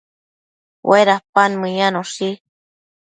Uedapan 0.89 1.51
meyanoshi 1.61 2.29